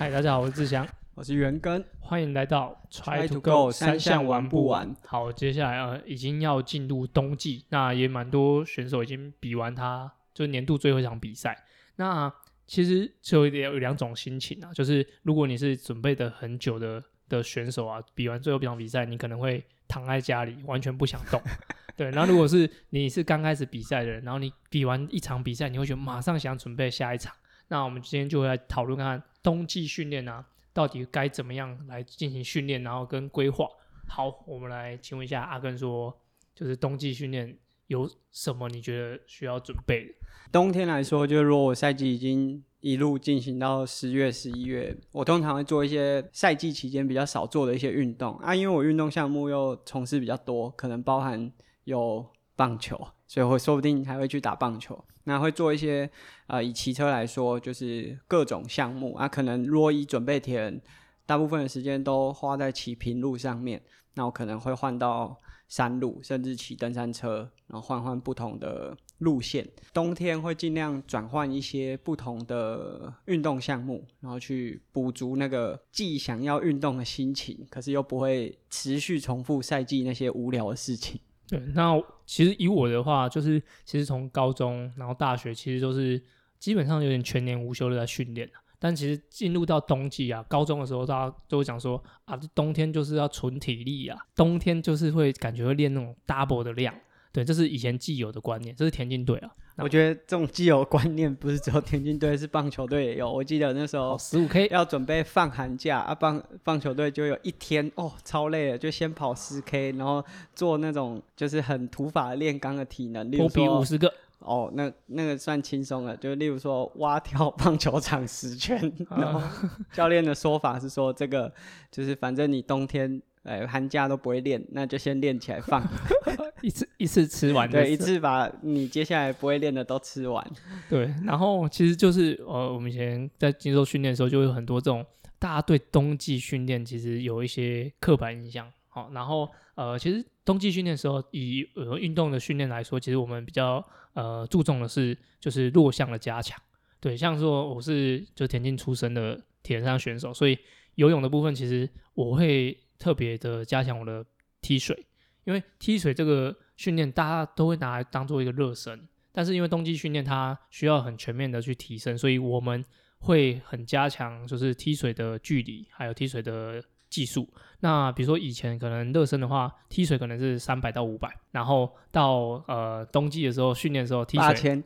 [0.00, 4.96] 嗨，大家好，我是志祥，我是元根，欢迎来到 Try to go，三项玩不完。
[5.04, 11.54] 好，接下来呃，已经要进入冬季，那也蛮多选手已经比完他就是年度最后一场比赛。
[11.96, 12.32] 那
[12.66, 21.38] 其实就有有两种心情啊，就是如果你是准备的很久的的选手啊，比完最后一场比赛，你可能会躺在家里完全不想动。
[21.94, 27.34] 对，然后如果是你是刚开始比赛的人，然后你比完一场比赛，你会觉得马上想准备下一场。
[27.68, 33.66] 那我们今天就会来讨论看冬季训练啊，到底该怎么样来进行训练，然后跟规划。
[34.06, 36.16] 好，我们来请问一下阿根说，
[36.54, 40.14] 就是冬季训练有什么你觉得需要准备的？
[40.52, 51.52] 冬天来说，就如果我赛季已经一路进行到十月、十一月，我通常会做一些赛季期间比较少做的一些运动啊，因为我运动项目又从事比较多，可能包含。
[51.84, 52.24] 有
[52.60, 52.94] 棒球，
[53.26, 55.02] 所以会说不定还会去打棒球。
[55.24, 56.10] 那会做一些
[56.46, 59.26] 呃，以骑车来说，就是各种项目啊。
[59.26, 60.82] 可能如果以准备铁人，
[61.24, 65.34] 大部分的时间都花在骑平路上面，那我可能会换到
[65.68, 69.66] 山路，甚至骑登山车，然后换换不同的路线。
[69.94, 81.18] 冬天会尽量转换一些不同的运动项目，然后去补足那个既想要运动的心情，可是又不会持续重复赛季那些无聊的事情。
[81.50, 86.22] 对，那其实以我的话，就是其实从高中然后大学，其实都是
[86.60, 88.48] 基本上有点全年无休的在训练
[88.78, 96.94] 但其实进入到冬季啊，高中的时候大家都会讲说啊，冬天就是要存体力啊，冬天就是会感觉会练那种 double 的量。
[97.32, 99.50] 对，这是以前既有的观念，这是田径队啊。
[99.82, 103.30] 我觉得这种既有观念不是只有田径队，是棒球队也有。
[103.30, 116.16] 我记得那时候十五 K 要准备放寒假啊，棒棒球队就有一天哦，超累了，就先跑十 K，然后做那种就是很土法炼钢的体能，例如说五十个哦，那那个算轻松了。
[116.16, 119.40] 就例如说蛙跳 棒球场十圈，然后
[119.92, 121.52] 教练的说法是说这个
[121.90, 123.20] 就是反正你冬天。
[123.44, 125.82] 哎，寒假都不会练，那就先练起来放，
[126.60, 130.46] 一次一次吃完，对，一次把你接下来不会练的都吃完。
[130.90, 135.04] 对，然后其实就是呃，我们以前在接受训练的时候，就有很多这种
[135.38, 138.70] 大家对冬季训练其实有一些刻板印象。
[138.88, 146.60] 好，然后呃，其实冬季训练的时候，以呃运动的训练来说，其实我们比较呃注重的是就是弱项的加强。
[147.00, 150.58] 对，像说我是就田径出身的铁人三项选手，所以
[150.96, 152.76] 游泳的部分其实我会。
[153.00, 154.24] 特别的加强我的
[154.60, 155.06] 踢水，
[155.44, 162.84] 因为踢水这个训练大家都会拿来当做一个热身，但是因为冬季训练它需要很全面的去提升，所以我们
[163.20, 167.48] 会很加强就是踢水的距离，还有踢水的技术。
[167.80, 174.84] 那比如说以前可能热身的话，踢水可能是三百到五百，然后到呃冬季的时候训练的时候踢水八千，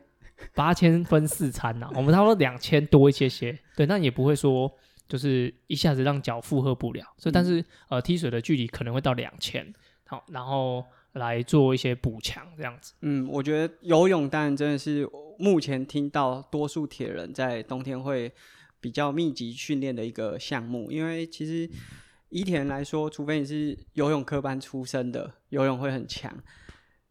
[0.53, 4.71] 八千分四餐呐，我们差不多两千多一些些，对，那也不会说。
[5.07, 9.71] 就是一下子让脚负荷不了，所以但是呃踢水的距离可能会到两千，
[10.05, 10.83] 好，然后
[11.13, 12.93] 来做一些补强这样子。
[13.01, 15.07] 嗯，我觉得游泳当然真的是
[15.37, 18.31] 目前听到多数铁人在冬天会
[18.79, 21.69] 比较密集训练的一个项目，因为其实
[22.29, 26.35] 以铁人来说，除非你是游泳科班出身的，游泳会很强，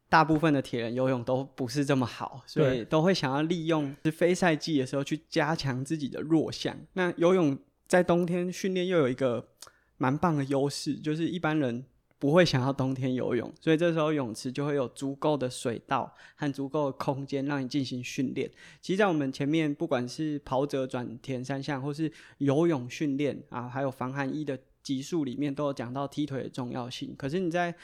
[0.09, 6.77] 大部分的铁人游泳都不是这么好，所以都会想要利用是非赛季的时候去加强自己的弱项。
[6.95, 7.57] 那游泳。
[7.87, 9.49] 在冬天训练又有一个
[9.99, 11.85] 蛮棒的优势，就是一般人
[12.19, 18.51] 不会想要冬天游泳，所以这时候泳池就会有足够的水道和足够的空间让你进行训练。
[18.81, 27.15] 其实，在我们前面不管是跑者转田三项，或是游泳训练啊，还有防寒衣的集数里面，都有讲到踢腿的重要性。
[27.17, 27.75] 可是你在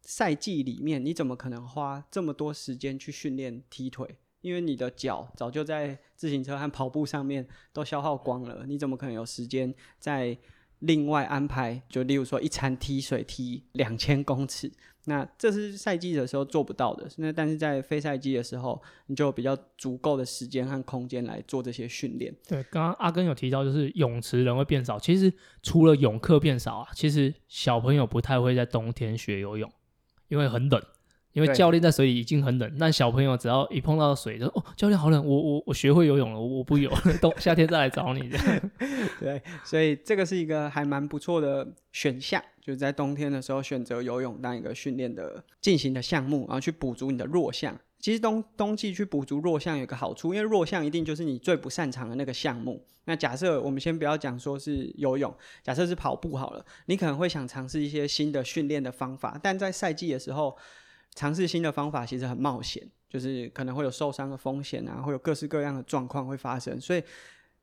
[0.00, 4.16] 赛季里面，你怎么可能花这么多时间去训练踢腿？
[4.40, 10.36] 因为你的脚早就在自行车和跑步上面都消耗光了，你怎么可能有时间再
[10.80, 11.82] 另外安排？
[11.88, 14.72] 就例如说一餐踢水踢两千公尺，
[15.04, 17.06] 那这是赛季的时候做不到的。
[17.18, 22.34] 那但是在非赛季的时候，你就比较足够的时间和空间来做这些训练。
[22.48, 24.98] 对，刚刚阿根有提到，就是泳池人会变少。
[24.98, 25.30] 其实
[25.62, 29.70] 除了泳客变少啊，其实小朋友不太会在冬天学游泳，
[30.28, 30.82] 因为很冷。
[31.32, 36.90] 因为教练在水里已经很冷，但小朋友只要一碰到水，就哦，教练好冷，我我我学会游泳了，我不游，
[37.22, 38.28] 冬夏天再来找你。
[39.20, 47.78] 对，所以这个是一个还蛮不错的选项，就是在冬天的时候选择游泳当一个训练的进行的项目，然后去补足你的弱项。
[48.00, 52.84] 其实冬冬季去补足弱项有个好处，因为弱项一定就是你最不擅长的那个项目。
[53.04, 55.32] 那假设我们先不要讲说是游泳，
[55.62, 60.56] 假设是跑步好了，你可能会想尝试一些新的训练的方法，但在赛季的时候。
[61.14, 66.80] 尝试新的方法其实很冒险，就是可能会有受伤的风险啊，会有各式各样的状况会发生。
[66.80, 67.02] 所以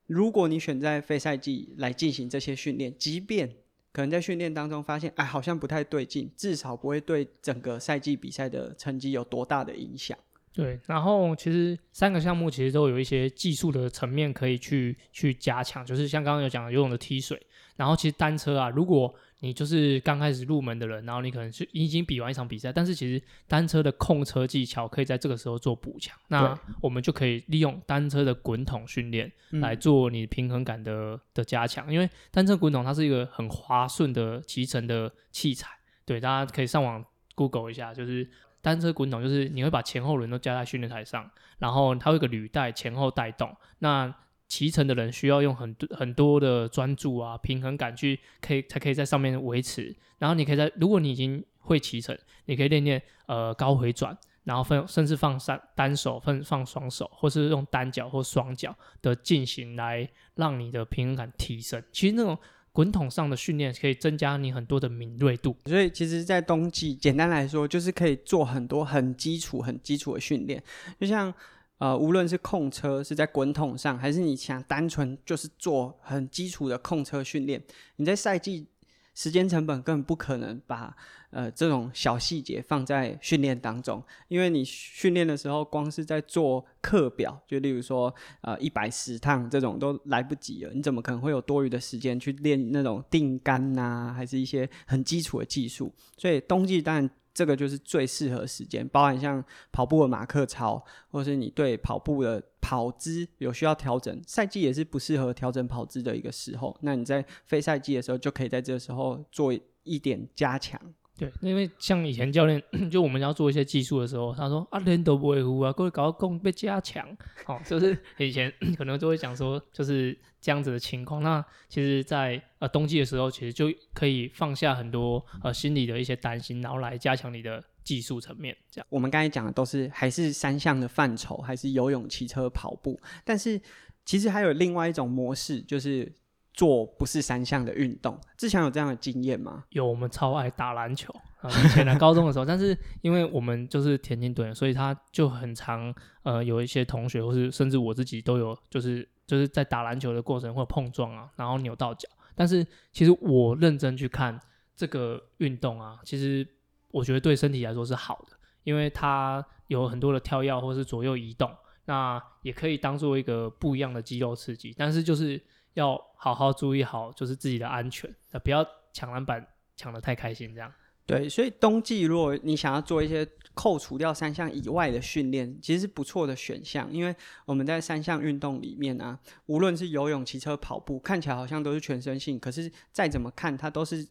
[0.05, 3.49] 如果你选在非赛季来进行这些训练，即便
[3.91, 10.17] 可能在训练当中发现，哎，好像不太对劲，至少不会对整个赛季比赛的成绩有多大的影响。
[10.53, 17.39] 对，然后其实三个项目其实都有一些技术的层面可以去去加强，就是像刚刚有讲游泳的踢水，
[17.77, 35.69] 然后其实单车啊，如果你就是刚开始入门的人，然后你可能是已经比完一场比赛，但是其实单车的控车技巧可以在这个时候做补强，那我们就可以利用单车的滚筒训练来做你平衡感的的加强，因为单车滚筒它是一个很滑顺的骑乘的器材，
[36.06, 38.29] 对，大家可以上网 Google 一下，就是。
[38.59, 43.56] 单车滚筒就是你会把前后轮都加在训练台上，然后它有个履带前后带动。
[43.79, 44.13] 那
[44.47, 49.95] 骑乘的人需要用很多很多的专注啊、平衡感去可以才可以在上面维持。
[50.19, 61.83] 然后你可以在如果你已经会骑乘，你可以练练呃高回转，然后分甚至放三单手分放双手，或是用单脚或双脚的进行来让你的平衡感提升。
[61.91, 62.38] 其实那种。
[62.73, 70.63] 滚筒上的训练可以增加你很多的敏锐度，所以其实，在冬季，简单来说，就是可以做很多很基础、很基础的训练。
[71.00, 71.33] 就像
[71.77, 77.62] 呃，无论是控车是在滚筒上，还是你想单纯就是做很基础的控车训练，
[77.97, 78.68] 你在赛季
[79.13, 80.95] 时间成本根本不可能把。
[81.29, 95.94] 呃，这种小细节放在训练当中，因为你训练的时候，光是在做课表，就例如说，呃，一百十趟这种都来不及了，你怎么可能会有多余的时间去练那种定杆呐，还是一些很基础的技术？
[96.18, 106.75] 所以冬季当然这个就是最适合时间，包含像跑步的马克操，或是你对跑步的跑姿有需要调整，赛季也是不适合调整跑姿的一个时候。
[106.81, 109.54] 那你在非赛季的时候，就可以在这个时候做
[109.84, 110.81] 一点加强。
[111.17, 112.61] 对，因为像以前教练，
[112.91, 117.03] 就我们要做一些技术的时候，他说啊，人都不会呼啊，各位搞功被加强，
[117.47, 121.23] 哦，就是 以前 可能就会讲说，就是这样子的情况。
[121.23, 128.55] 那其实，在呃冬季的时候，其实就可以放下很多呃心里的一些担心，然后来加强你的技术层面。
[128.69, 133.59] 这样，我们刚才讲的都是还是三项的范畴，还是游泳、骑车、跑步，但是
[134.05, 136.13] 其实还有另外一种模式，就是。
[136.57, 139.63] 做不是三项的运动，志强有这样的经验吗？
[139.69, 141.48] 有，我们超爱打篮球啊！
[141.51, 145.94] 以前在高中的时候，但是因为我们就是田径队，所以他就很常
[146.24, 152.09] 呃有一些同学，或是甚至我自己都有，就是就是在打篮球的过程会碰撞啊，然后扭到脚。
[152.33, 154.39] 但是其实我认真去看
[154.75, 156.48] 这个运动啊，其实
[156.89, 161.56] 我觉得对身体来说是好的，因为它有很多的跳跃或是左右移动，
[161.86, 164.74] 那也可以当做一个不一样的肌肉刺激。
[164.75, 165.39] 但是就是。
[165.79, 168.13] 要好好注意好，就是自己的安全，
[168.44, 169.45] 不要抢篮板
[169.75, 170.71] 抢得太开心，这样。
[171.06, 177.15] 对，所以冬季如果你想要做一些扣除掉三项以外的训练，其实是不错的选项，因为
[177.45, 184.07] 我们在三项运动里面啊，无论是游泳、骑车、跑步，看起来好像都是全身性，可是再怎么看，它都是。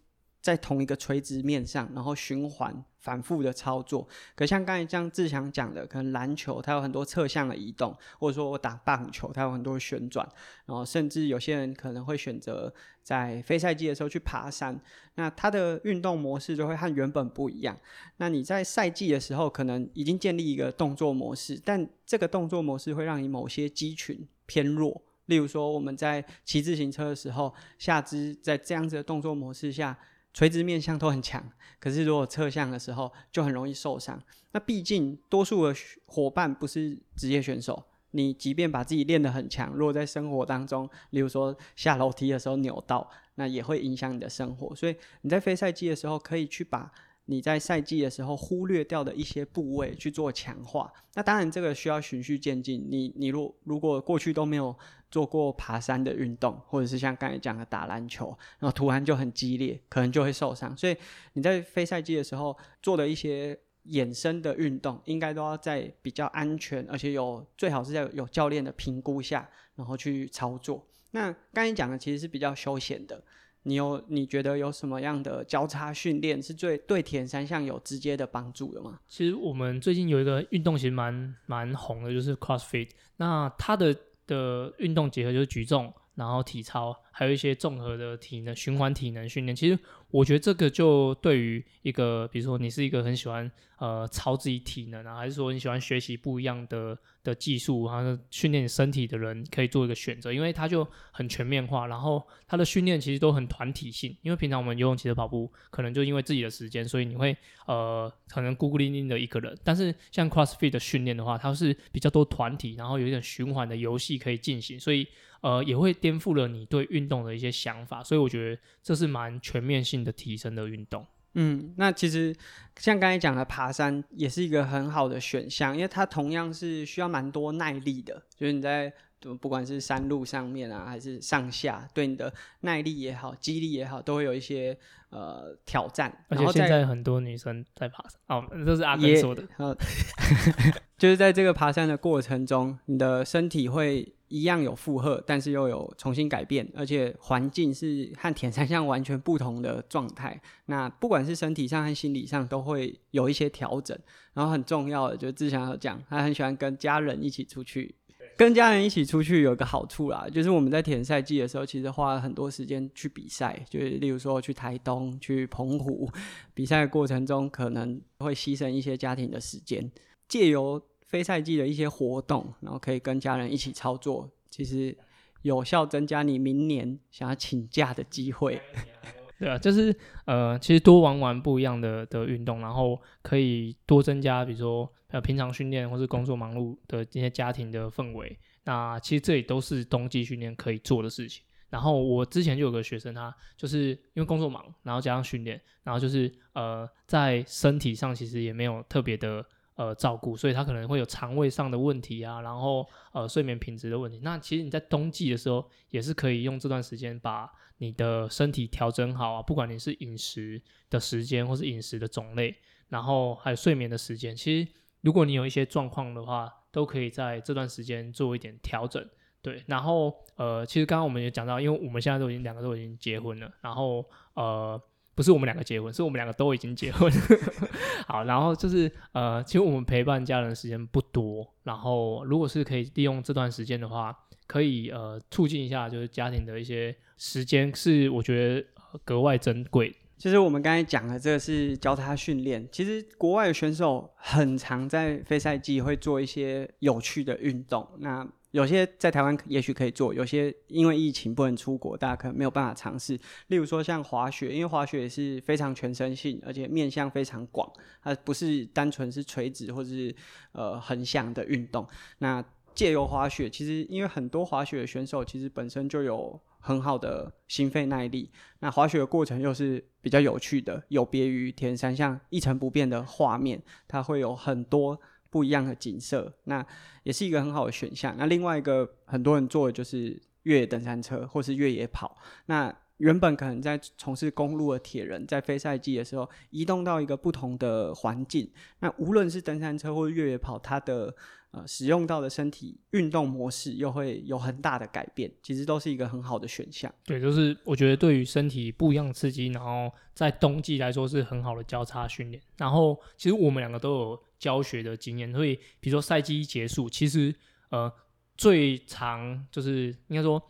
[0.47, 4.07] 在同一个垂直面上，然后循环反复的操作。
[4.37, 10.25] 可像刚才像志强讲的，可能篮球它有很多侧向的移动，或者说我打棒球它有很多旋转，
[10.67, 12.73] 然后甚至有些人可能会选择
[13.03, 14.81] 在非赛季的时候去爬山，
[15.17, 17.77] 那它的运动模式就会和原本不一样。
[18.19, 25.03] 那你在赛季的时候可能已经建立一个动作模式，但这个动作模式会让你某些肌群偏弱。
[25.25, 29.99] 例如说我们在骑自行车的时候，下肢在这样子的动作模式下。
[30.37, 31.43] 垂直面向都很强，
[31.81, 34.23] 可是如果侧向的时候就很容易受伤。
[34.53, 35.75] 那毕竟多数的
[36.05, 44.77] 伙伴不是职业选手，你即便把自己练得很强，如果在生活当中，例如说下楼梯的时候扭到，那也会影响你的生活。
[44.77, 46.93] 所以你在非赛季的时候，可以去把
[47.25, 50.93] 你在赛季的时候忽略掉的一些部位去做强化。
[51.15, 52.87] 那当然这个需要循序渐进。
[52.91, 54.77] 你你如如果过去都没有。
[55.17, 60.77] 做过爬山的运动，或者是像刚才讲的打篮球，然后突然就很激烈，可能就会受伤。
[60.77, 60.95] 所以
[61.33, 70.87] 你在非赛季的时候做的一些衍生的运动，应该都要在比较安全，而且有最好是在有教练的评估下，然后去操作。
[71.13, 73.23] 那刚才讲的其实是比较休闲的。
[73.63, 79.01] 你有你觉得有什么样的交叉训练是最对田三项有直接的帮助的吗？
[79.09, 82.91] 其实我们最近有一个运动其实蛮蛮红的，就是 CrossFit。
[83.17, 83.93] 那它的
[84.27, 89.55] 的运动结合就是举重，然后体操，还有一些综合的体能循环体能训练。
[89.55, 89.79] 其实
[90.17, 104.17] 我觉得这个就对于一个，比如说你是一个很喜欢呃超自己体能啊，还是说你喜欢学习不一样的的技术，然后训练你身体的人，可以做一个选择，因为它就很全面化，然后它的训练其实都很团体性。
[104.23, 109.55] 因为平常我们游泳、骑车、跑步，可能就因为自己的时间，所以你会呃可能孤孤零零的一个人。
[109.63, 115.07] 但是像 CrossFit 的训练的话，它是比较多团体，然后有一点循环的游戏可以进行，所以。
[115.43, 121.07] 呃，也会颠覆了你对运动的一些想法，所以我觉得这是蛮全面性的提升的运动。
[121.39, 122.35] 嗯，那其实
[122.79, 128.91] 像刚才讲的，爬山也是一个很好的选项，因为它同样是需要蛮多耐力的，就是你在
[129.39, 134.79] 不管是山路上面啊，还是上下，对你的耐力也好、肌力也好，都会有一些
[135.11, 136.25] 呃挑战。
[136.29, 139.47] 而且现在很多女生在爬山，哦，这是阿根说的，
[140.97, 144.16] 就是在这个爬山的过程中，你的身体会。
[144.29, 150.41] 一样有负荷，但是又有重新改变，而且环境是和铁三项完全不同的状态。
[150.67, 153.97] 那不管是身体上和心理上，都会有一些调整。
[154.35, 157.95] 然后很重要的，就是志强有讲，他很喜欢跟家人一起出去。
[158.37, 166.11] 跟家人一起出去有一个好处啦，就是我们在田赛季的时候，其实花了很多时间去比赛，就是例如说去台东、去澎湖，
[166.53, 169.91] 比赛的过程中可能会牺牲一些家庭的时间，
[170.29, 170.83] 借由。
[171.17, 174.95] 非赛季的一些活动，然后可以跟家人一起操作，其实
[175.41, 178.61] 有效增加你明年想要请假的机会。
[179.41, 179.97] 对啊，就是
[180.27, 188.39] 呃，其实多玩玩不一样的的运动，然后可以多增加，比如说呃平常训练或是工作忙碌的这些家庭的氛围。
[188.65, 191.43] 那其实这里都是冬季训练可以做的事情。
[191.71, 199.43] 然后我之前就有个学生，他就是因为工作忙，然后加上训练，然后就是呃在身体上其实也没有特别的。
[199.77, 204.19] 呃，照顾，所以他可能会有肠胃上的问题啊，然后呃，睡眠品质的问题。
[204.23, 212.57] 那其实你在冬季的时候，也是可以用这段时间把你的身体调整好啊，不管你是饮食的时间，或是饮食的种类，
[212.89, 214.35] 然后还有睡眠的时间。
[214.35, 219.07] 其实如果你有一些状况的话，都可以在这段时间做一点调整。
[219.43, 224.81] 对，然后呃，其实刚刚我们也讲到，因为我们现在都已经两个都已经结婚了，然后呃。
[225.17, 227.11] 不是我们两个结婚，是我们两个都已经结婚。
[228.07, 231.53] 好，然后就是呃，其实我们陪伴家人的时间不多。
[231.65, 238.67] 然后，如果是可以利用这段时间的话，可以呃促进一下，就是家庭的一些时间，是我觉得
[239.05, 239.97] 格外珍贵。
[240.19, 242.67] 其实我们刚才讲的这个是教他训练。
[242.71, 247.87] 其实国外的选手很常在非赛季会做一些有趣的运动。
[247.99, 253.13] 那有些在台湾也许可以做，有些因为疫情不能出国，大家可能没有办法尝试。
[253.49, 257.71] 例如说像滑雪，因为滑雪也是非常全身性，而且面向非常广，
[258.03, 260.15] 它不是单纯是垂直或者是
[260.53, 261.87] 呃横向的运动。
[262.17, 262.43] 那
[262.75, 274.99] 借由滑雪，其实因为很多滑雪选手其实本身就有很好的心肺耐力，那滑雪的过程又是比较有趣的，有别于田山，像一成不变的画面，它会有很多。
[275.31, 276.65] 不一样的景色，那
[277.03, 278.15] 也是一个很好的选项。
[278.17, 282.17] 那另外一个很多人做的就是越野登山车或是越野跑。
[282.47, 288.51] 那原本可能在从事公路的铁人，在非赛季的时候移动到一个不同的环境，
[288.81, 291.15] 那无论是登山车或越野跑，它的
[291.51, 295.31] 呃使用到的身体运动模式又会有很大的改变。
[295.43, 296.93] 其实都是一个很好的选项。
[297.05, 302.43] 对，就是我觉得对于身体不一样刺激，然后在冬季来说是很好的交叉训练。
[302.57, 304.23] 然后其实我们两个都有。
[304.39, 307.35] 教学的经验，所以比如说赛季一结束，其实
[307.71, 307.91] 呃
[308.37, 310.41] 最长就是应该说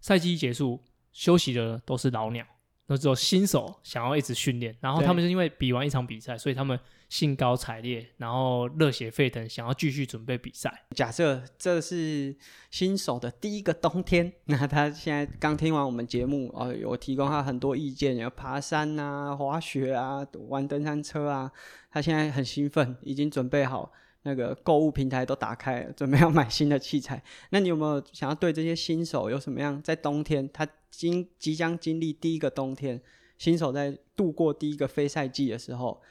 [0.00, 0.82] 赛季一结束
[1.16, 2.44] 休息的都是老鸟，
[2.88, 6.78] 那只有新手想要一直训练，然后他们是因为比完一场比赛，所以他们。
[7.08, 10.86] 兴高采烈，然后热血沸腾，想要继续准备比赛。
[10.90, 12.36] 假设这是
[12.72, 21.52] 新手的第一个冬天， 那他现在刚听完我们节目，哦，有提供他很多意见，有爬山啊、滑雪啊、玩登山车啊，
[21.92, 23.92] 他现在很兴奋，已经准备好
[24.26, 27.22] 那个购物平台都打开了，准备要买新的器材。
[27.50, 29.80] 那你有没有想要对这些新手有什么样？
[29.80, 33.00] 在冬天，他经即将经历第一个冬天，
[33.38, 36.02] 新手在度过第一个非赛季的时候。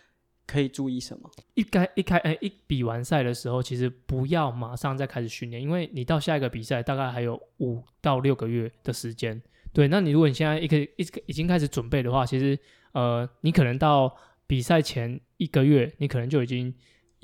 [0.48, 1.27] 可以注意什么？
[1.55, 9.41] 一开一开哎，一比完赛的时候，其实不要马上再开始训练，因为你到下一个比赛大概还有五到六个月的时间。
[9.74, 12.55] 对，那你如果你现在一个一已经开始准备的话，其实
[12.91, 16.72] 呃，你可能到比赛前一个月，你可能就已经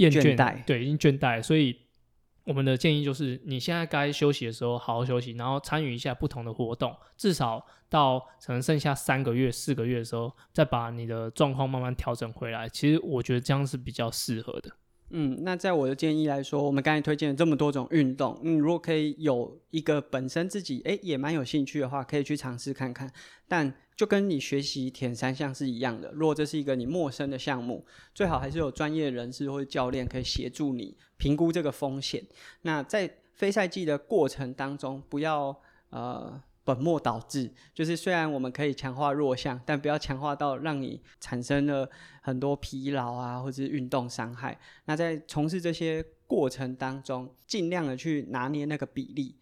[0.01, 1.77] 厌倦，对，已经倦怠，所以。
[2.43, 12.67] 我们的建议就是，你现在该休息的时候好好休息，然后参与一下不同的活动，至少到可能剩下三个月、四个月的时候，再把你的状况慢慢调整回来。
[12.67, 14.71] 其实我觉得这样是比较适合的。
[15.13, 23.11] 嗯，那在我的建议来说，我们刚才推荐了这么多种运动，嗯，如果可以有一个本身自己诶也蛮有兴趣的话，可以去尝试看看。
[23.47, 32.23] 但就跟你学习田三项是一样的，如果这是一个你陌生的项目，最好还是有专业人士或者教练可以协助你评估这个风险。
[32.61, 35.55] 那在非赛季的过程当中，不要
[35.89, 36.41] 呃。
[36.63, 41.89] 本末倒置，就是虽然我们可以强化弱项，但不要强化到让你产生了
[42.21, 44.59] 很多疲劳啊，或者是运动伤害。
[44.85, 49.35] 那在从事这些过程当中，尽量的去拿捏那个比例。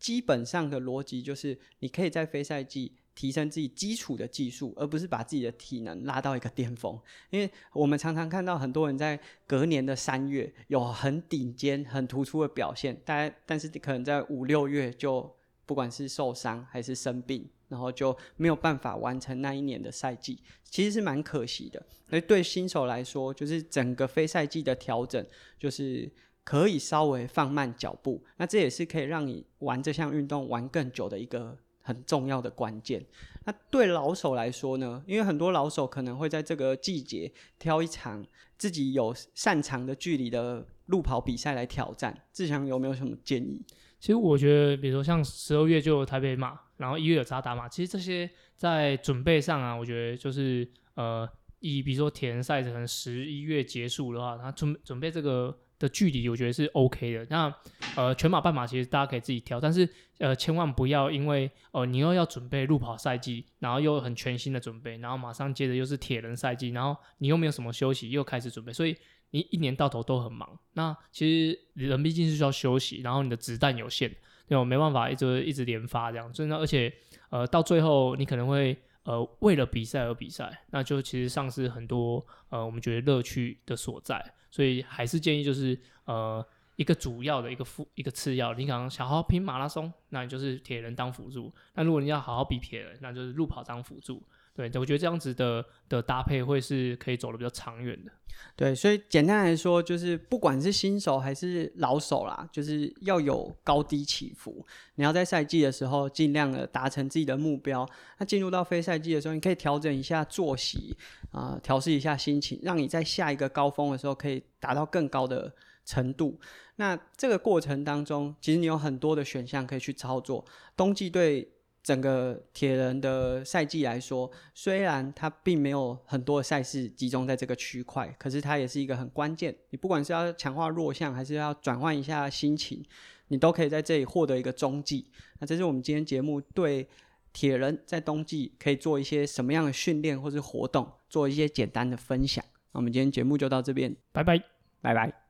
[0.00, 7.00] 基本上的逻辑就是，你可以在非赛季提升自己基础的技术，而不是把自己的体能拉到一个巅峰。
[7.30, 15.34] 因为我们常常看到很多人在隔年的三月有很顶尖、很突出的表现，大概但是可能在五六月就。
[15.66, 21.84] 不管是受伤还是生病，然后就没有办法完成那一年的赛季，其实是蛮可惜的。
[22.10, 25.24] 而对新手来说，就是整个非赛季的调整，
[25.58, 26.10] 就是
[26.44, 28.22] 可以稍微放慢脚步。
[28.36, 33.04] 那这也是可以让你玩这项运动玩更久的一个很重要的关键。
[33.46, 35.02] 那对老手来说呢？
[35.06, 38.24] 因为很多老手可能会在这个季节挑一场
[38.56, 42.22] 自己有擅长的距离的路跑比赛来挑战。
[42.32, 43.62] 志强有没有什么建议？
[44.04, 51.26] 其实我觉得，比如说像十二月就有台北马，然后一月有扎达马，其实这些在准备上啊，我觉得就是呃，
[51.60, 57.26] 以比如说铁人赛可能十一月结束的话，他准准备这个的距离，我觉得是 OK 的。
[57.30, 57.54] 那
[57.96, 68.94] 呃，全马半马其实大家可以自己挑，但是呃，千万不要因为哦，你又要准备路跑赛季，然后又很全新的准备，然后马上接着又是铁人赛季，然后你又没有什么休息，又开始准备，所以。
[69.34, 74.08] 你一年到头都很忙，那其实人毕竟是需要休息，然后你的子弹有限，
[74.46, 74.64] 对吧？
[74.64, 76.94] 没办法一直一直连发这样，真的，而且
[77.30, 94.22] 呃，到最后你可能会呃为了比赛而比赛，那就其实丧失很多呃我们觉得乐趣的所在，所以还是建议就是呃一个主要的一个副一个次要，你可能想好好拼马拉松，那你就是铁人当辅助；那如果你要好好比铁人，那就是路跑当辅助。
[94.54, 98.12] 对，我觉得这样子的的搭配会是可以走的比较长远的。
[98.56, 104.64] 对，所以简单来说，就是不管是新手还是老手啦，就是要有高低起伏。
[104.94, 110.96] 你要在赛季的时候尽量的达成自己的目标，那进入到非赛季的时候，你可以调整一下作息
[111.32, 115.52] 啊，调试一下心情，让你在下一个高峰的时候可以达到更高的
[115.84, 116.38] 程度。
[116.76, 120.44] 那这个过程当中，其实你有很多的选项可以去操作。
[120.76, 121.50] 冬季对。
[121.84, 129.54] 整个铁人的赛季来说，虽然它并没有很多的赛事集中在这个区块，可是它也是一个很关键。
[129.68, 132.82] 你不管是要强化弱项，还是要转换一下心情，
[133.28, 135.10] 你都可以在这里获得一个中继。
[135.40, 136.88] 那这是我们今天节目对
[137.34, 142.42] 铁人在冬季可以做一些什么样的训练或是活动，做一些简单的分享。
[142.72, 144.42] 那我们今天节目就到这边，拜拜，
[144.80, 145.23] 拜拜。